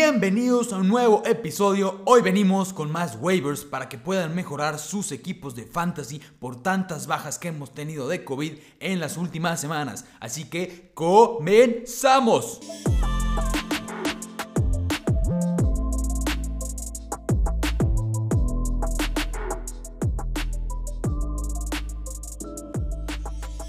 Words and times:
Bienvenidos 0.00 0.72
a 0.72 0.76
un 0.76 0.86
nuevo 0.86 1.24
episodio. 1.26 2.02
Hoy 2.04 2.22
venimos 2.22 2.72
con 2.72 2.88
más 2.88 3.18
waivers 3.20 3.64
para 3.64 3.88
que 3.88 3.98
puedan 3.98 4.32
mejorar 4.32 4.78
sus 4.78 5.10
equipos 5.10 5.56
de 5.56 5.64
fantasy 5.64 6.22
por 6.38 6.62
tantas 6.62 7.08
bajas 7.08 7.36
que 7.36 7.48
hemos 7.48 7.74
tenido 7.74 8.06
de 8.06 8.22
COVID 8.22 8.52
en 8.78 9.00
las 9.00 9.16
últimas 9.16 9.60
semanas. 9.60 10.04
Así 10.20 10.44
que 10.44 10.92
comenzamos. 10.94 12.60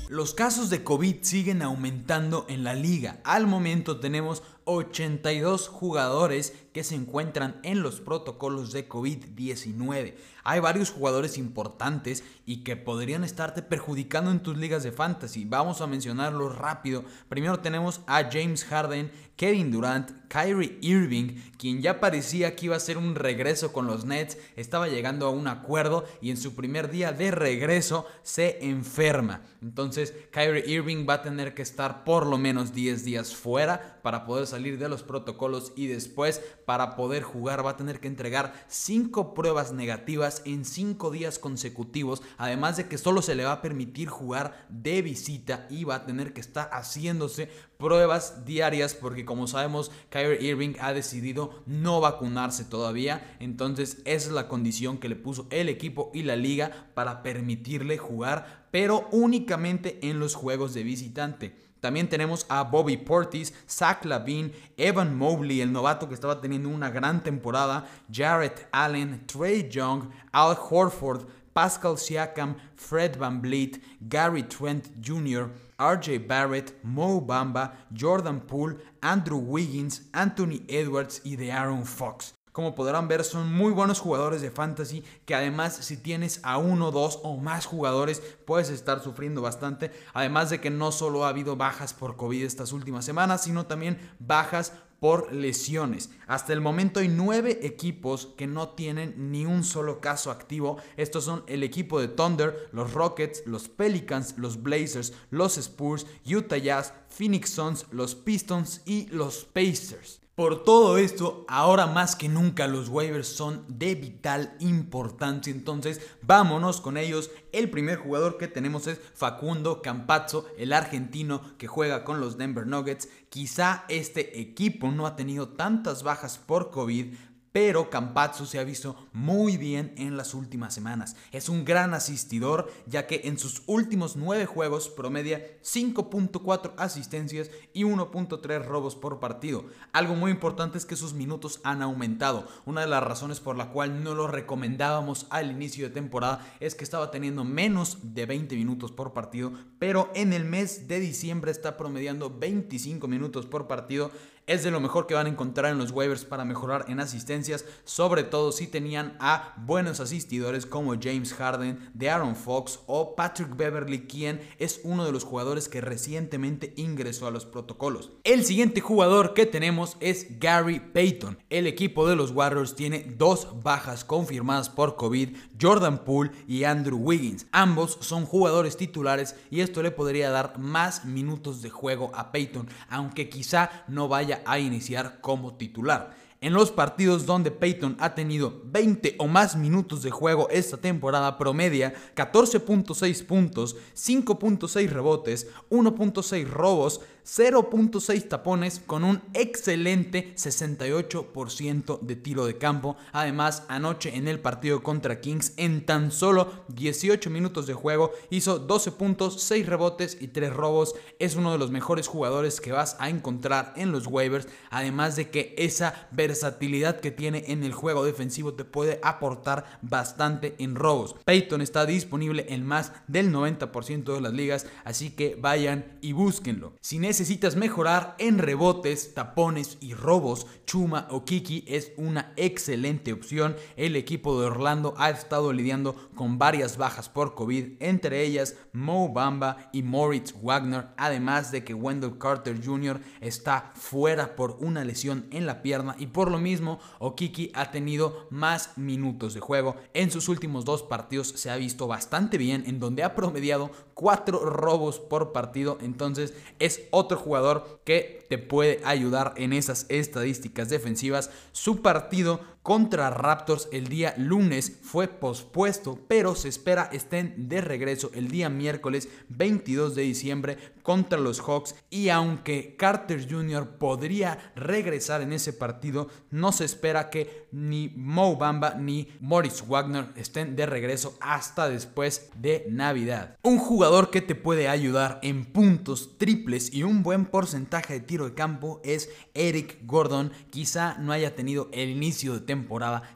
Los 0.10 0.34
casos 0.34 0.70
de 0.70 0.84
COVID 0.84 1.24
siguen 1.24 1.62
aumentando 1.62 2.46
en 2.50 2.64
la 2.64 2.74
liga. 2.74 3.20
Al 3.24 3.48
momento 3.48 4.00
tenemos 4.00 4.44
82 4.70 5.68
jugadores 5.68 6.54
que 6.80 6.86
se 6.86 6.96
encuentran 6.96 7.60
en 7.64 7.84
los 7.84 8.00
protocolos 8.00 8.72
de 8.72 8.88
COVID-19. 8.88 10.16
Hay 10.46 10.62
varios 10.62 10.92
jugadores 10.92 11.38
importantes 11.38 12.24
y 12.46 12.64
que 12.64 12.78
podrían 12.78 13.26
estarte 13.26 13.62
perjudicando 13.62 14.32
en 14.32 14.40
tus 14.40 14.58
ligas 14.58 14.84
de 14.84 14.94
fantasy. 14.94 15.44
Vamos 15.44 15.82
a 15.82 15.88
mencionarlos 15.88 16.58
rápido. 16.58 17.04
Primero 17.28 17.60
tenemos 17.60 18.00
a 18.08 18.30
James 18.32 18.64
Harden, 18.64 19.12
Kevin 19.36 19.72
Durant, 19.72 20.12
Kyrie 20.30 20.78
Irving, 20.82 21.42
quien 21.58 21.82
ya 21.82 22.00
parecía 22.00 22.56
que 22.56 22.66
iba 22.66 22.76
a 22.76 22.80
ser 22.80 22.98
un 22.98 23.16
regreso 23.16 23.72
con 23.72 23.88
los 23.88 24.06
Nets, 24.06 24.38
estaba 24.56 24.88
llegando 24.88 25.26
a 25.26 25.32
un 25.32 25.48
acuerdo 25.48 26.06
y 26.22 26.30
en 26.30 26.38
su 26.38 26.56
primer 26.56 26.92
día 26.92 27.12
de 27.14 27.32
regreso 27.32 28.06
se 28.22 28.66
enferma. 28.66 29.42
Entonces 29.62 30.14
Kyrie 30.32 30.70
Irving 30.70 31.06
va 31.08 31.16
a 31.16 31.22
tener 31.22 31.54
que 31.54 31.62
estar 31.62 32.04
por 32.04 32.26
lo 32.26 32.38
menos 32.38 32.74
10 32.74 33.06
días 33.06 33.34
fuera 33.34 34.00
para 34.02 34.26
poder 34.26 34.46
salir 34.46 34.78
de 34.78 34.90
los 34.90 35.04
protocolos 35.04 35.74
y 35.76 35.88
después 35.88 36.42
para 36.70 36.96
poder 36.96 37.24
jugar 37.24 37.66
va 37.66 37.72
a 37.72 37.78
tener 37.78 38.00
que 38.00 38.08
entregar 38.08 38.54
5 38.68 39.34
pruebas 39.34 39.74
negativas 39.74 40.44
en 40.46 40.66
5 40.66 41.10
días 41.10 41.40
consecutivos, 41.40 42.22
además 42.38 42.78
de 42.78 42.88
que 42.88 43.00
solo 43.00 43.24
se 43.24 43.34
le 43.34 43.44
va 43.44 43.54
a 43.54 43.62
permitir 43.64 44.08
jugar 44.08 44.68
de 44.70 45.02
visita 45.02 45.66
y 45.72 45.84
va 45.84 45.96
a 45.96 46.06
tener 46.06 46.32
que 46.32 46.42
estar 46.42 46.70
haciéndose 46.72 47.50
pruebas 47.80 48.46
diarias 48.46 48.94
porque 48.94 49.26
como 49.26 49.48
sabemos 49.48 49.90
Kyrie 50.12 50.44
Irving 50.48 50.76
ha 50.80 50.94
decidido 50.94 51.64
no 51.66 52.02
vacunarse 52.02 52.66
todavía, 52.66 53.36
entonces 53.40 54.04
esa 54.06 54.28
es 54.28 54.32
la 54.32 54.48
condición 54.48 55.00
que 55.00 55.10
le 55.10 55.16
puso 55.16 55.48
el 55.50 55.70
equipo 55.70 56.12
y 56.14 56.22
la 56.22 56.36
liga 56.36 56.92
para 56.94 57.24
permitirle 57.24 57.98
jugar, 57.98 58.68
pero 58.70 59.08
únicamente 59.12 59.98
en 60.08 60.20
los 60.20 60.36
juegos 60.36 60.76
de 60.76 60.84
visitante. 60.84 61.69
También 61.80 62.10
tenemos 62.10 62.46
a 62.50 62.64
Bobby 62.64 62.98
Portis, 62.98 63.54
Zach 63.70 64.04
Lavine, 64.06 64.52
Evan 64.78 65.18
Mobley, 65.18 65.62
el 65.62 65.72
novato 65.72 66.08
que 66.08 66.14
estaba 66.14 66.42
teniendo 66.42 66.70
una 66.70 66.90
gran 66.90 67.24
temporada, 67.24 67.88
Jarrett 68.12 68.68
Allen, 68.72 69.26
Trey 69.28 69.70
Young, 69.70 70.10
Al 70.32 70.58
Horford, 70.58 71.28
Pascal 71.54 71.98
Siakam, 71.98 72.56
Fred 72.76 73.18
Van 73.18 73.42
Vliet, 73.42 73.82
Gary 74.02 74.44
Trent 74.44 74.88
Jr., 75.02 75.50
RJ 75.78 76.28
Barrett, 76.28 76.74
Mo 76.84 77.22
Bamba, 77.22 77.74
Jordan 77.94 78.42
Poole, 78.42 78.78
Andrew 79.02 79.40
Wiggins, 79.40 80.02
Anthony 80.14 80.62
Edwards 80.68 81.22
y 81.24 81.36
de 81.38 81.52
Aaron 81.52 81.86
Fox. 81.86 82.39
Como 82.60 82.76
podrán 82.76 83.08
ver, 83.08 83.24
son 83.24 83.54
muy 83.54 83.72
buenos 83.72 84.02
jugadores 84.02 84.42
de 84.42 84.52
fantasy 84.52 85.02
que 85.26 85.34
además 85.34 85.78
si 85.78 85.96
tienes 85.96 86.42
a 86.44 86.58
uno, 86.58 86.92
dos 86.92 87.22
o 87.24 87.38
más 87.38 87.66
jugadores 87.66 88.22
puedes 88.46 88.70
estar 88.70 89.02
sufriendo 89.02 89.42
bastante. 89.42 89.94
Además 90.14 90.50
de 90.50 90.60
que 90.60 90.70
no 90.70 90.92
solo 90.92 91.24
ha 91.24 91.30
habido 91.30 91.56
bajas 91.56 91.94
por 91.94 92.18
COVID 92.18 92.44
estas 92.44 92.74
últimas 92.74 93.06
semanas, 93.06 93.44
sino 93.44 93.66
también 93.66 93.98
bajas 94.20 94.74
por 95.00 95.32
lesiones. 95.32 96.10
Hasta 96.28 96.52
el 96.52 96.60
momento 96.60 97.00
hay 97.00 97.08
nueve 97.08 97.66
equipos 97.66 98.28
que 98.36 98.46
no 98.46 98.72
tienen 98.72 99.32
ni 99.32 99.46
un 99.46 99.64
solo 99.64 100.02
caso 100.02 100.30
activo. 100.30 100.80
Estos 100.98 101.24
son 101.24 101.46
el 101.48 101.64
equipo 101.64 102.02
de 102.02 102.10
Thunder, 102.10 102.68
los 102.74 102.94
Rockets, 102.94 103.44
los 103.46 103.70
Pelicans, 103.70 104.38
los 104.38 104.62
Blazers, 104.62 105.14
los 105.30 105.58
Spurs, 105.58 106.06
Utah 106.26 106.58
Jazz, 106.58 106.94
Phoenix 107.08 107.52
Suns, 107.52 107.86
los 107.92 108.16
Pistons 108.16 108.82
y 108.86 109.08
los 109.12 109.46
Pacers. 109.46 110.20
Por 110.40 110.64
todo 110.64 110.98
esto, 110.98 111.44
ahora 111.50 111.86
más 111.86 112.16
que 112.16 112.30
nunca 112.30 112.66
los 112.66 112.88
waivers 112.88 113.28
son 113.28 113.66
de 113.68 113.94
vital 113.96 114.56
importancia, 114.62 115.52
entonces 115.52 116.00
vámonos 116.22 116.80
con 116.80 116.96
ellos. 116.96 117.30
El 117.52 117.70
primer 117.70 117.98
jugador 117.98 118.38
que 118.38 118.48
tenemos 118.48 118.88
es 118.88 119.02
Facundo 119.16 119.82
Campazzo, 119.82 120.46
el 120.58 120.72
argentino 120.72 121.42
que 121.58 121.68
juega 121.68 122.06
con 122.06 122.22
los 122.22 122.38
Denver 122.38 122.66
Nuggets. 122.66 123.10
Quizá 123.28 123.84
este 123.90 124.40
equipo 124.40 124.92
no 124.92 125.08
ha 125.08 125.18
tenido 125.18 125.50
tantas 125.50 126.04
bajas 126.04 126.38
por 126.38 126.72
COVID, 126.72 127.16
pero 127.52 127.90
Campazzo 127.90 128.46
se 128.46 128.60
ha 128.60 128.64
visto 128.64 128.96
muy 129.14 129.58
bien 129.58 129.94
en 129.98 130.18
las 130.18 130.34
últimas 130.34 130.74
semanas. 130.74 131.16
Es 131.32 131.50
un 131.50 131.66
gran 131.66 131.94
asistidor, 131.94 132.72
ya 132.86 133.08
que 133.08 133.22
en 133.26 133.38
sus 133.38 133.64
últimos 133.66 134.16
9 134.16 134.46
juegos 134.46 134.90
promedia 134.90 135.60
5.4 135.64 136.74
asistencias 136.78 137.50
y 137.74 137.84
1.3 137.84 138.66
robos 138.66 138.96
por 138.96 139.20
partido. 139.20 139.66
Algo 139.92 140.16
muy 140.16 140.32
importante 140.32 140.78
es 140.78 140.86
que 140.86 140.96
sus 140.96 141.14
minutos 141.14 141.60
han 141.64 141.82
aumentado. 141.82 142.48
Una 142.66 142.82
de 142.82 142.88
las 142.88 143.04
razones 143.04 143.40
por 143.40 143.58
la 143.58 143.70
cual 143.70 144.04
no 144.04 144.16
lo 144.16 144.28
recomendábamos 144.28 145.28
al 145.30 145.52
inicio 145.52 145.88
de 145.88 145.94
temporada 145.94 146.46
es 146.60 146.76
que 146.76 146.84
estaba 146.84 147.12
teniendo 147.12 147.44
menos 147.44 147.98
de 148.02 148.26
20 148.26 148.56
minutos 148.56 148.92
por 148.92 149.14
partido, 149.14 149.54
pero 149.80 150.12
en 150.16 150.34
el 150.34 150.46
mes 150.46 150.88
de 150.88 151.00
diciembre 151.00 151.52
está 151.52 151.78
promediando 151.78 152.30
25 152.30 153.08
minutos 153.08 153.46
por 153.46 153.68
partido 153.68 154.12
es 154.50 154.64
de 154.64 154.72
lo 154.72 154.80
mejor 154.80 155.06
que 155.06 155.14
van 155.14 155.28
a 155.28 155.30
encontrar 155.30 155.72
en 155.72 155.78
los 155.78 155.92
waivers 155.92 156.26
para 156.26 156.44
mejorar 156.44 156.86
en 156.88 157.00
asistencias, 157.00 157.66
sobre 157.86 158.24
todo 158.24 158.52
si 158.52 158.66
tenían 158.66 159.16
a 159.20 159.54
buenos 159.58 160.00
asistidores 160.00 160.66
como 160.66 160.96
James 161.00 161.36
Harden, 161.36 161.92
de 161.94 162.10
Aaron 162.10 162.36
Fox 162.36 162.80
o 162.88 163.16
Patrick 163.16 163.56
Beverly, 163.56 164.08
quien 164.08 164.42
es 164.58 164.82
uno 164.84 165.06
de 165.06 165.12
los 165.12 165.24
jugadores 165.24 165.70
que 165.70 165.82
recientemente 165.82 166.74
ingresó 166.78 167.28
a 167.28 167.32
los 167.32 167.46
protocolos. 167.46 168.12
El 168.24 168.44
siguiente 168.44 168.82
jugador 168.82 169.36
que 169.36 169.46
tenemos 169.46 169.98
es 170.00 170.40
Gary 170.40 170.80
Payton. 170.80 171.38
El 171.52 171.68
equipo 171.68 172.10
de 172.10 172.16
los 172.16 172.32
Warriors 172.32 172.76
tiene 172.76 173.06
dos 173.18 173.62
bajas 173.62 174.04
confirmadas 174.04 174.70
por 174.72 174.96
COVID, 174.96 175.38
Jordan 175.62 176.04
Poole 176.04 176.32
y 176.48 176.64
Andrew 176.64 176.98
Wiggins. 176.98 177.46
Ambos 177.52 178.00
son 178.02 178.26
jugadores 178.26 178.78
titulares 178.78 179.36
y 179.52 179.60
esto 179.62 179.84
le 179.84 179.92
podría 179.92 180.32
dar 180.32 180.58
más 180.58 181.06
minutos 181.06 181.62
de 181.62 181.70
juego 181.70 182.10
a 182.16 182.32
Payton, 182.32 182.68
aunque 182.90 183.30
quizá 183.30 183.84
no 183.88 184.08
vaya 184.08 184.39
a 184.46 184.60
iniciar 184.60 185.22
como 185.22 185.56
titular. 185.56 186.18
En 186.42 186.54
los 186.54 186.72
partidos 186.72 187.26
donde 187.26 187.52
Peyton 187.52 187.98
ha 188.00 188.16
tenido 188.16 188.62
20 188.64 189.16
o 189.20 189.28
más 189.28 189.58
minutos 189.58 190.04
de 190.04 190.10
juego 190.10 190.48
esta 190.50 190.78
temporada 190.78 191.38
promedia 191.38 191.94
14.6 192.16 193.26
puntos, 193.26 193.76
5.6 193.94 194.88
rebotes, 194.90 195.48
1.6 195.70 196.48
robos, 196.48 197.02
0.6 197.30 198.28
tapones 198.28 198.82
con 198.84 199.04
un 199.04 199.22
excelente 199.34 200.34
68% 200.36 202.00
de 202.00 202.16
tiro 202.16 202.48
de 202.48 202.58
campo. 202.58 202.98
Además, 203.12 203.64
anoche 203.68 204.16
en 204.16 204.28
el 204.28 204.40
partido 204.40 204.82
contra 204.82 205.22
Kings, 205.22 205.54
en 205.58 205.86
tan 205.86 206.12
solo 206.12 206.52
18 206.70 207.30
minutos 207.30 207.68
de 207.68 207.76
juego, 207.76 208.12
hizo 208.32 208.58
12 208.58 208.94
puntos, 208.94 209.44
6 209.44 209.68
rebotes 209.68 210.18
y 210.20 210.30
3 210.30 210.52
robos. 210.52 210.96
Es 211.20 211.36
uno 211.36 211.52
de 211.52 211.60
los 211.60 211.70
mejores 211.70 212.08
jugadores 212.08 212.60
que 212.60 212.72
vas 212.72 212.96
a 213.00 213.10
encontrar 213.10 213.74
en 213.76 213.92
los 213.92 214.08
waivers. 214.08 214.48
Además 214.72 215.16
de 215.16 215.30
que 215.30 215.54
esa 215.60 216.10
versatilidad 216.12 217.00
que 217.00 217.12
tiene 217.12 217.44
en 217.48 217.64
el 217.64 217.74
juego 217.74 218.06
defensivo 218.06 218.56
te 218.56 218.66
puede 218.66 219.00
aportar 219.04 219.80
bastante 219.84 220.56
en 220.58 220.74
robos. 220.74 221.16
Peyton 221.26 221.62
está 221.62 221.86
disponible 221.86 222.48
en 222.50 222.66
más 222.66 222.92
del 223.08 223.32
90% 223.32 224.16
de 224.16 224.22
las 224.22 224.34
ligas, 224.34 224.66
así 224.84 225.12
que 225.12 225.36
vayan 225.40 226.00
y 226.02 226.14
búsquenlo. 226.14 226.74
Sin 226.82 227.06
necesitas 227.20 227.58
mejorar 227.58 228.16
en 228.18 228.38
rebotes, 228.38 229.14
tapones 229.14 229.78
y 229.82 229.94
robos, 229.94 230.48
Chuma 230.66 231.08
o 231.10 231.26
Kiki 231.26 231.66
es 231.68 231.92
una 231.98 232.32
excelente 232.38 233.12
opción. 233.12 233.58
El 233.76 233.98
equipo 233.98 234.40
de 234.40 234.48
Orlando 234.48 234.94
ha 234.98 235.10
estado 235.10 235.52
lidiando 235.52 235.96
con 236.16 236.38
varias 236.38 236.78
bajas 236.78 237.10
por 237.10 237.36
COVID, 237.36 237.74
entre 237.82 238.24
ellas 238.24 238.56
Mo 238.72 239.12
Bamba 239.12 239.70
y 239.74 239.84
Moritz 239.84 240.34
Wagner, 240.42 240.90
además 240.96 241.52
de 241.52 241.66
que 241.66 241.74
Wendell 241.74 242.18
Carter 242.20 242.64
Jr. 242.64 243.02
está 243.20 243.72
fuera 243.74 244.38
por 244.38 244.58
una 244.62 244.86
lesión 244.86 245.26
en 245.32 245.46
la 245.46 245.62
pierna 245.62 245.96
y 246.00 246.06
por 246.06 246.32
lo 246.32 246.38
mismo 246.38 246.80
Okiki 247.00 247.52
ha 247.54 247.72
tenido 247.72 248.28
más 248.30 248.78
minutos 248.78 249.34
de 249.34 249.42
juego. 249.42 249.76
En 249.94 250.10
sus 250.10 250.30
últimos 250.30 250.64
dos 250.64 250.84
partidos 250.84 251.30
se 251.30 251.50
ha 251.50 251.58
visto 251.58 251.86
bastante 251.88 252.38
bien, 252.38 252.64
en 252.66 252.80
donde 252.80 253.04
ha 253.04 253.16
promediado 253.16 253.72
cuatro 253.96 254.46
robos 254.46 255.00
por 255.00 255.34
partido, 255.34 255.80
entonces 255.82 256.34
es 256.60 256.84
otro 256.92 256.99
jugador 257.16 257.82
que 257.84 258.26
te 258.30 258.38
puede 258.38 258.82
ayudar 258.84 259.34
en 259.38 259.54
esas 259.54 259.86
estadísticas 259.90 260.70
defensivas. 260.70 261.32
Su 261.52 261.82
partido 261.82 262.42
contra 262.70 263.10
Raptors 263.10 263.68
el 263.72 263.88
día 263.88 264.14
lunes 264.16 264.78
fue 264.84 265.08
pospuesto, 265.08 265.98
pero 266.08 266.36
se 266.36 266.50
espera 266.50 266.88
estén 266.94 267.50
de 267.50 267.62
regreso 267.62 268.12
el 268.14 268.28
día 268.28 268.48
miércoles 268.48 269.10
22 269.30 269.96
de 269.96 270.04
diciembre 270.04 270.58
contra 270.84 271.20
los 271.20 271.42
Hawks 271.42 271.74
y 271.90 272.10
aunque 272.10 272.76
Carter 272.78 273.28
Jr. 273.28 273.78
podría 273.80 274.52
regresar 274.56 275.22
en 275.22 275.34
ese 275.34 275.52
partido, 275.52 276.10
no 276.30 276.52
se 276.52 276.66
espera 276.66 277.10
que 277.10 277.48
ni 277.52 277.90
Mo 277.96 278.36
Bamba 278.36 278.76
ni 278.76 279.08
Morris 279.20 279.68
Wagner 279.68 280.10
estén 280.16 280.56
de 280.56 280.68
regreso 280.68 281.18
hasta 281.22 281.70
después 281.70 282.30
de 282.36 282.68
Navidad. 282.70 283.36
Un 283.42 283.58
jugador 283.58 284.12
que 284.12 284.22
te 284.22 284.36
puede 284.36 284.68
ayudar 284.68 285.20
en 285.24 285.46
puntos 285.46 286.20
triples 286.20 286.72
y 286.72 286.84
un 286.84 287.02
buen 287.02 287.26
porcentaje 287.26 287.94
de 287.94 288.00
tiro 288.02 288.26
de 288.26 288.36
campo 288.36 288.80
es 288.84 289.10
Eric 289.34 289.80
Gordon. 289.86 290.32
Quizá 290.52 290.98
no 291.00 291.12
haya 291.12 291.36
tenido 291.36 291.70
el 291.72 291.90
inicio 291.90 292.34
de 292.34 292.42
temporada 292.42 292.59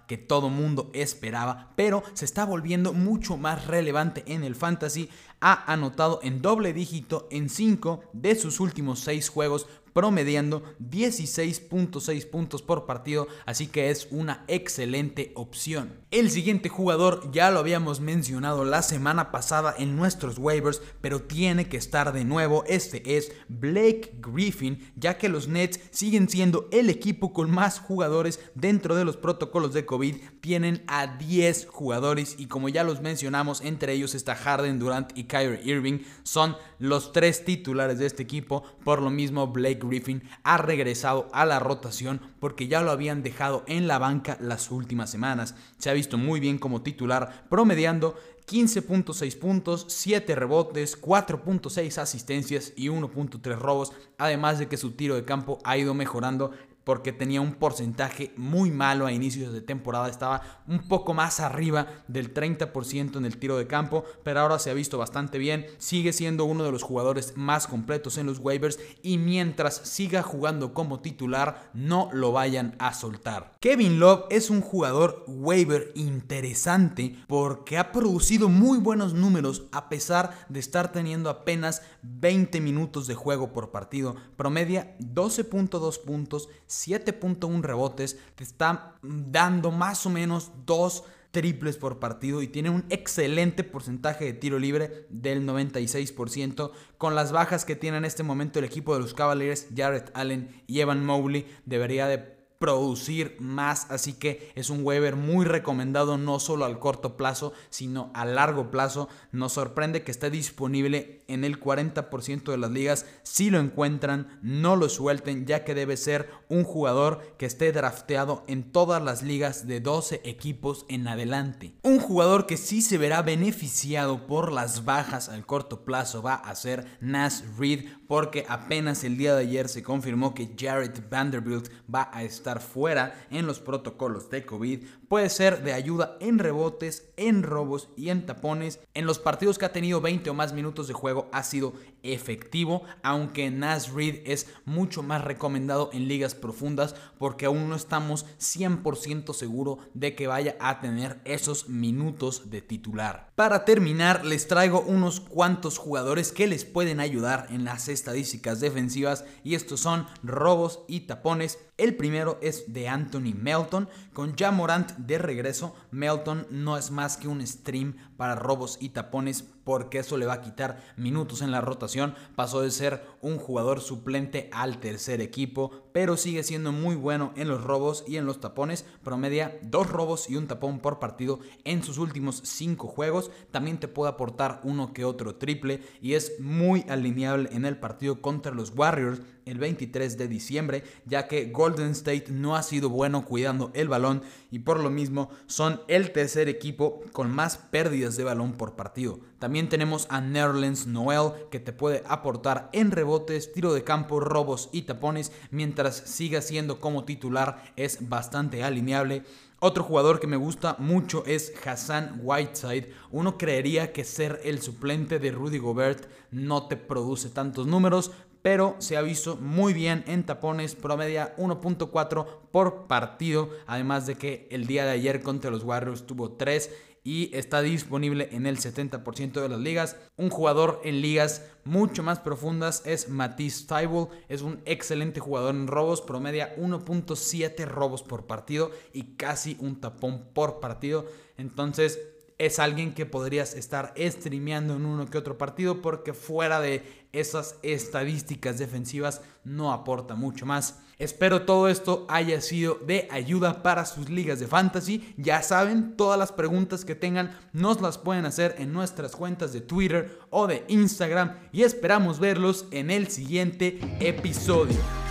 que 0.07 0.17
todo 0.17 0.49
mundo 0.49 0.89
esperaba, 0.93 1.71
pero 1.75 2.03
se 2.13 2.25
está 2.25 2.45
volviendo 2.45 2.93
mucho 2.93 3.37
más 3.37 3.67
relevante 3.67 4.23
en 4.27 4.43
el 4.43 4.55
fantasy. 4.55 5.09
Ha 5.41 5.71
anotado 5.71 6.19
en 6.23 6.41
doble 6.41 6.73
dígito 6.73 7.27
en 7.31 7.49
5 7.49 8.03
de 8.13 8.35
sus 8.35 8.59
últimos 8.59 8.99
6 9.01 9.29
juegos 9.29 9.67
promediando 9.93 10.63
16.6 10.79 12.29
puntos 12.29 12.61
por 12.61 12.85
partido, 12.85 13.27
así 13.45 13.67
que 13.67 13.89
es 13.89 14.07
una 14.11 14.43
excelente 14.47 15.31
opción. 15.35 15.93
El 16.11 16.29
siguiente 16.29 16.69
jugador 16.69 17.31
ya 17.31 17.49
lo 17.51 17.59
habíamos 17.59 17.99
mencionado 17.99 18.65
la 18.65 18.81
semana 18.81 19.31
pasada 19.31 19.73
en 19.77 19.95
nuestros 19.95 20.37
waivers, 20.37 20.81
pero 21.01 21.21
tiene 21.21 21.67
que 21.67 21.77
estar 21.77 22.13
de 22.13 22.25
nuevo. 22.25 22.63
Este 22.67 23.17
es 23.17 23.31
Blake 23.47 24.15
Griffin, 24.19 24.91
ya 24.95 25.17
que 25.17 25.29
los 25.29 25.47
Nets 25.47 25.79
siguen 25.91 26.29
siendo 26.29 26.67
el 26.71 26.89
equipo 26.89 27.33
con 27.33 27.49
más 27.49 27.79
jugadores 27.79 28.39
dentro 28.55 28.95
de 28.95 29.05
los 29.05 29.17
protocolos 29.17 29.73
de 29.73 29.85
COVID. 29.85 30.15
Tienen 30.41 30.83
a 30.87 31.17
10 31.17 31.67
jugadores 31.67 32.35
y 32.37 32.47
como 32.47 32.69
ya 32.69 32.83
los 32.83 33.01
mencionamos, 33.01 33.61
entre 33.61 33.93
ellos 33.93 34.15
está 34.15 34.35
Harden, 34.35 34.79
Durant 34.79 35.17
y 35.17 35.25
Kyrie 35.25 35.61
Irving. 35.63 35.99
Son 36.23 36.55
los 36.79 37.11
tres 37.11 37.45
titulares 37.45 37.99
de 37.99 38.05
este 38.05 38.23
equipo. 38.23 38.63
Por 38.83 39.01
lo 39.01 39.09
mismo, 39.09 39.47
Blake 39.47 39.82
Griffin 39.87 40.23
ha 40.43 40.57
regresado 40.57 41.29
a 41.33 41.45
la 41.45 41.59
rotación 41.59 42.21
porque 42.39 42.67
ya 42.67 42.81
lo 42.81 42.91
habían 42.91 43.23
dejado 43.23 43.63
en 43.67 43.87
la 43.87 43.99
banca 43.99 44.37
las 44.39 44.71
últimas 44.71 45.09
semanas. 45.09 45.55
Se 45.77 45.89
ha 45.89 45.93
visto 45.93 46.17
muy 46.17 46.39
bien 46.39 46.57
como 46.57 46.81
titular, 46.81 47.45
promediando 47.49 48.15
15.6 48.47 49.37
puntos, 49.39 49.85
7 49.87 50.35
rebotes, 50.35 51.01
4.6 51.01 51.97
asistencias 51.97 52.73
y 52.75 52.89
1.3 52.89 53.57
robos, 53.57 53.93
además 54.17 54.59
de 54.59 54.67
que 54.67 54.77
su 54.77 54.91
tiro 54.91 55.15
de 55.15 55.25
campo 55.25 55.59
ha 55.63 55.77
ido 55.77 55.93
mejorando 55.93 56.51
porque 56.83 57.13
tenía 57.13 57.41
un 57.41 57.53
porcentaje 57.53 58.33
muy 58.37 58.71
malo 58.71 59.05
a 59.05 59.11
inicios 59.11 59.53
de 59.53 59.61
temporada, 59.61 60.09
estaba 60.09 60.41
un 60.67 60.87
poco 60.87 61.13
más 61.13 61.39
arriba 61.39 61.87
del 62.07 62.33
30% 62.33 63.17
en 63.17 63.25
el 63.25 63.37
tiro 63.37 63.57
de 63.57 63.67
campo, 63.67 64.03
pero 64.23 64.41
ahora 64.41 64.59
se 64.59 64.69
ha 64.69 64.73
visto 64.73 64.97
bastante 64.97 65.37
bien, 65.37 65.65
sigue 65.77 66.13
siendo 66.13 66.45
uno 66.45 66.63
de 66.63 66.71
los 66.71 66.83
jugadores 66.83 67.33
más 67.35 67.67
completos 67.67 68.17
en 68.17 68.27
los 68.27 68.39
waivers 68.39 68.79
y 69.01 69.17
mientras 69.17 69.75
siga 69.75 70.23
jugando 70.23 70.73
como 70.73 70.99
titular 70.99 71.69
no 71.73 72.09
lo 72.13 72.31
vayan 72.31 72.75
a 72.79 72.93
soltar. 72.93 73.53
Kevin 73.59 73.99
Love 73.99 74.25
es 74.29 74.49
un 74.49 74.61
jugador 74.61 75.23
waiver 75.27 75.91
interesante 75.95 77.15
porque 77.27 77.77
ha 77.77 77.91
producido 77.91 78.49
muy 78.49 78.77
buenos 78.77 79.13
números 79.13 79.63
a 79.71 79.89
pesar 79.89 80.45
de 80.49 80.59
estar 80.59 80.91
teniendo 80.91 81.29
apenas 81.29 81.81
20 82.01 82.61
minutos 82.61 83.07
de 83.07 83.15
juego 83.15 83.53
por 83.53 83.71
partido, 83.71 84.15
promedia 84.35 84.95
12.2 84.99 86.03
puntos, 86.03 86.49
7.1 86.73 87.61
rebotes, 87.61 88.17
te 88.35 88.43
está 88.43 88.95
dando 89.01 89.71
más 89.71 90.05
o 90.05 90.09
menos 90.09 90.51
2 90.65 91.03
triples 91.31 91.77
por 91.77 91.97
partido 91.97 92.43
y 92.43 92.47
tiene 92.47 92.69
un 92.69 92.85
excelente 92.89 93.63
porcentaje 93.63 94.25
de 94.25 94.33
tiro 94.33 94.59
libre 94.59 95.07
del 95.09 95.47
96%. 95.47 96.71
Con 96.99 97.15
las 97.15 97.31
bajas 97.31 97.65
que 97.65 97.75
tiene 97.75 97.97
en 97.97 98.05
este 98.05 98.21
momento 98.21 98.59
el 98.59 98.65
equipo 98.65 98.93
de 98.93 99.01
los 99.01 99.15
Cavaliers, 99.15 99.67
Jared 99.75 100.11
Allen 100.13 100.63
y 100.67 100.79
Evan 100.79 101.03
Mobley, 101.03 101.47
debería 101.65 102.07
de 102.07 102.42
producir 102.59 103.35
más, 103.39 103.87
así 103.89 104.13
que 104.13 104.51
es 104.55 104.69
un 104.69 104.85
waiver 104.85 105.15
muy 105.15 105.45
recomendado 105.45 106.17
no 106.17 106.39
solo 106.39 106.65
al 106.65 106.79
corto 106.79 107.17
plazo, 107.17 107.53
sino 107.69 108.11
a 108.13 108.25
largo 108.25 108.71
plazo. 108.71 109.09
Nos 109.31 109.53
sorprende 109.53 110.03
que 110.03 110.11
esté 110.11 110.29
disponible 110.29 111.23
en 111.27 111.43
el 111.43 111.59
40% 111.59 112.51
de 112.51 112.57
las 112.57 112.71
ligas. 112.71 113.05
Si 113.23 113.49
lo 113.49 113.59
encuentran, 113.59 114.39
no 114.41 114.75
lo 114.75 114.89
suelten, 114.89 115.45
ya 115.45 115.63
que 115.63 115.75
debe 115.75 115.97
ser 115.97 116.29
un 116.47 116.63
jugador 116.63 117.35
que 117.37 117.45
esté 117.45 117.71
drafteado 117.71 118.43
en 118.47 118.71
todas 118.71 119.03
las 119.03 119.23
ligas 119.23 119.67
de 119.67 119.79
12 119.79 120.21
equipos 120.23 120.85
en 120.89 121.07
adelante. 121.07 121.75
Un 121.83 121.99
jugador 121.99 122.45
que 122.45 122.57
sí 122.57 122.81
se 122.81 122.97
verá 122.97 123.21
beneficiado 123.21 124.27
por 124.27 124.51
las 124.51 124.85
bajas 124.85 125.29
al 125.29 125.45
corto 125.45 125.83
plazo 125.83 126.21
va 126.21 126.35
a 126.35 126.55
ser 126.55 126.97
Nas 127.01 127.43
Reed, 127.57 127.85
porque 128.07 128.45
apenas 128.47 129.03
el 129.03 129.17
día 129.17 129.35
de 129.35 129.41
ayer 129.41 129.67
se 129.67 129.83
confirmó 129.83 130.33
que 130.33 130.55
Jared 130.57 130.93
Vanderbilt 131.09 131.69
va 131.93 132.09
a 132.13 132.23
estar 132.23 132.52
fuera 132.59 133.27
en 133.31 133.47
los 133.47 133.59
protocolos 133.59 134.29
de 134.29 134.45
COVID 134.45 134.83
puede 135.07 135.29
ser 135.29 135.63
de 135.63 135.73
ayuda 135.73 136.17
en 136.19 136.39
rebotes, 136.39 137.11
en 137.17 137.43
robos 137.43 137.89
y 137.95 138.09
en 138.09 138.25
tapones. 138.25 138.79
En 138.93 139.05
los 139.05 139.19
partidos 139.19 139.57
que 139.57 139.65
ha 139.65 139.71
tenido 139.71 140.01
20 140.01 140.29
o 140.29 140.33
más 140.33 140.53
minutos 140.53 140.87
de 140.87 140.93
juego 140.93 141.29
ha 141.31 141.43
sido 141.43 141.73
efectivo, 142.01 142.83
aunque 143.03 143.51
Nas 143.51 143.93
Reed 143.93 144.21
es 144.25 144.47
mucho 144.65 145.03
más 145.03 145.23
recomendado 145.23 145.89
en 145.93 146.07
ligas 146.07 146.35
profundas 146.35 146.95
porque 147.17 147.45
aún 147.45 147.69
no 147.69 147.75
estamos 147.75 148.25
100% 148.39 149.33
seguro 149.33 149.79
de 149.93 150.15
que 150.15 150.27
vaya 150.27 150.55
a 150.59 150.79
tener 150.79 151.21
esos 151.25 151.69
minutos 151.69 152.49
de 152.49 152.61
titular. 152.61 153.31
Para 153.35 153.65
terminar, 153.65 154.25
les 154.25 154.47
traigo 154.47 154.81
unos 154.81 155.19
cuantos 155.19 155.77
jugadores 155.77 156.31
que 156.31 156.47
les 156.47 156.65
pueden 156.65 156.99
ayudar 156.99 157.47
en 157.49 157.65
las 157.65 157.87
estadísticas 157.87 158.59
defensivas 158.59 159.25
y 159.43 159.55
estos 159.55 159.79
son 159.79 160.07
robos 160.23 160.83
y 160.87 161.01
tapones. 161.01 161.59
El 161.83 161.97
primero 161.97 162.39
es 162.41 162.71
de 162.71 162.87
Anthony 162.87 163.33
Melton 163.35 163.89
con 164.13 164.37
Jamorant 164.37 164.93
de 164.95 165.17
regreso. 165.17 165.75
Melton 165.91 166.47
no 166.49 166.77
es 166.77 166.91
más 166.91 167.17
que 167.17 167.27
un 167.27 167.45
stream 167.45 167.97
para 168.15 168.35
robos 168.35 168.77
y 168.79 168.91
tapones 168.91 169.43
porque 169.63 169.99
eso 169.99 170.17
le 170.17 170.25
va 170.25 170.33
a 170.33 170.41
quitar 170.41 170.83
minutos 170.97 171.41
en 171.41 171.51
la 171.51 171.61
rotación. 171.61 172.15
Pasó 172.35 172.61
de 172.61 172.71
ser 172.71 173.05
un 173.21 173.37
jugador 173.37 173.81
suplente 173.81 174.49
al 174.51 174.79
tercer 174.79 175.21
equipo, 175.21 175.71
pero 175.93 176.17
sigue 176.17 176.43
siendo 176.43 176.71
muy 176.71 176.95
bueno 176.95 177.33
en 177.35 177.47
los 177.47 177.63
robos 177.63 178.03
y 178.07 178.17
en 178.17 178.25
los 178.25 178.39
tapones. 178.39 178.85
Promedia 179.03 179.57
dos 179.61 179.89
robos 179.89 180.29
y 180.29 180.35
un 180.35 180.47
tapón 180.47 180.79
por 180.79 180.99
partido 180.99 181.39
en 181.63 181.83
sus 181.83 181.97
últimos 181.97 182.41
cinco 182.43 182.87
juegos. 182.87 183.31
También 183.51 183.79
te 183.79 183.87
puede 183.87 184.11
aportar 184.11 184.61
uno 184.63 184.93
que 184.93 185.05
otro 185.05 185.35
triple 185.35 185.81
y 186.01 186.13
es 186.13 186.39
muy 186.39 186.85
alineable 186.89 187.49
en 187.51 187.65
el 187.65 187.77
partido 187.77 188.21
contra 188.21 188.53
los 188.53 188.73
Warriors 188.75 189.21
el 189.45 189.57
23 189.57 190.17
de 190.17 190.27
diciembre, 190.27 190.83
ya 191.05 191.27
que 191.27 191.51
Golden 191.51 191.91
State 191.91 192.25
no 192.29 192.55
ha 192.55 192.63
sido 192.63 192.89
bueno 192.89 193.25
cuidando 193.25 193.71
el 193.73 193.89
balón 193.89 194.21
y 194.51 194.59
por 194.59 194.79
lo 194.79 194.89
mismo 194.89 195.29
son 195.47 195.81
el 195.87 196.11
tercer 196.11 196.49
equipo 196.49 197.01
con 197.11 197.31
más 197.31 197.57
pérdidas 197.57 198.15
de 198.15 198.23
balón 198.23 198.53
por 198.53 198.75
partido. 198.75 199.19
También 199.53 199.69
tenemos 199.69 200.07
a 200.09 200.19
Nerlens 200.19 200.87
Noel 200.87 201.33
que 201.51 201.59
te 201.59 201.73
puede 201.73 202.01
aportar 202.07 202.71
en 202.73 202.89
rebotes, 202.89 203.53
tiro 203.53 203.71
de 203.71 203.83
campo, 203.83 204.19
robos 204.19 204.67
y 204.71 204.81
tapones 204.81 205.31
mientras 205.51 205.95
siga 205.95 206.41
siendo 206.41 206.79
como 206.79 207.03
titular 207.03 207.63
es 207.75 208.09
bastante 208.09 208.63
alineable. 208.63 209.21
Otro 209.59 209.83
jugador 209.83 210.19
que 210.19 210.25
me 210.25 210.37
gusta 210.37 210.75
mucho 210.79 211.23
es 211.27 211.53
Hassan 211.63 212.21
Whiteside. 212.23 212.95
Uno 213.11 213.37
creería 213.37 213.93
que 213.93 214.03
ser 214.05 214.41
el 214.43 214.59
suplente 214.59 215.19
de 215.19 215.29
Rudy 215.29 215.59
Gobert 215.59 216.07
no 216.31 216.65
te 216.65 216.75
produce 216.75 217.29
tantos 217.29 217.67
números, 217.67 218.09
pero 218.41 218.75
se 218.79 218.97
ha 218.97 219.03
visto 219.03 219.35
muy 219.37 219.73
bien 219.73 220.03
en 220.07 220.25
tapones, 220.25 220.73
promedia 220.73 221.35
1.4 221.37 222.25
por 222.51 222.87
partido, 222.87 223.51
además 223.67 224.07
de 224.07 224.15
que 224.15 224.47
el 224.49 224.65
día 224.65 224.83
de 224.83 224.91
ayer 224.91 225.21
contra 225.21 225.51
los 225.51 225.63
Warriors 225.63 226.07
tuvo 226.07 226.31
3 226.31 226.71
y 227.03 227.35
está 227.35 227.61
disponible 227.61 228.29
en 228.31 228.45
el 228.45 228.57
70% 228.57 229.41
de 229.41 229.49
las 229.49 229.59
ligas. 229.59 229.97
Un 230.15 230.29
jugador 230.29 230.81
en 230.83 231.01
ligas 231.01 231.45
mucho 231.65 232.03
más 232.03 232.19
profundas 232.19 232.83
es 232.85 233.09
Matisse 233.09 233.67
Tybul, 233.67 234.07
es 234.29 234.41
un 234.41 234.61
excelente 234.65 235.19
jugador 235.19 235.55
en 235.55 235.67
robos, 235.67 236.01
promedia 236.01 236.55
1.7 236.57 237.65
robos 237.65 238.03
por 238.03 238.25
partido 238.25 238.71
y 238.93 239.15
casi 239.15 239.57
un 239.59 239.81
tapón 239.81 240.29
por 240.33 240.59
partido. 240.59 241.05
Entonces, 241.37 241.99
es 242.45 242.59
alguien 242.59 242.93
que 242.93 243.05
podrías 243.05 243.53
estar 243.53 243.93
streameando 243.97 244.75
en 244.75 244.85
uno 244.85 245.05
que 245.05 245.17
otro 245.17 245.37
partido 245.37 245.81
porque 245.81 246.13
fuera 246.13 246.59
de 246.59 247.07
esas 247.13 247.55
estadísticas 247.61 248.57
defensivas 248.57 249.21
no 249.43 249.71
aporta 249.71 250.15
mucho 250.15 250.45
más. 250.45 250.79
Espero 250.99 251.43
todo 251.43 251.69
esto 251.69 252.05
haya 252.09 252.41
sido 252.41 252.75
de 252.75 253.07
ayuda 253.11 253.63
para 253.63 253.85
sus 253.85 254.09
ligas 254.09 254.39
de 254.39 254.47
fantasy. 254.47 255.13
Ya 255.17 255.41
saben, 255.41 255.95
todas 255.95 256.19
las 256.19 256.31
preguntas 256.31 256.85
que 256.85 256.95
tengan 256.95 257.37
nos 257.51 257.81
las 257.81 257.97
pueden 257.97 258.25
hacer 258.25 258.55
en 258.57 258.73
nuestras 258.73 259.15
cuentas 259.15 259.53
de 259.53 259.61
Twitter 259.61 260.19
o 260.29 260.47
de 260.47 260.65
Instagram 260.67 261.37
y 261.51 261.63
esperamos 261.63 262.19
verlos 262.19 262.65
en 262.71 262.91
el 262.91 263.07
siguiente 263.07 263.79
episodio. 263.99 265.02